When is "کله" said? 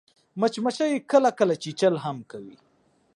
1.11-1.29, 1.39-1.55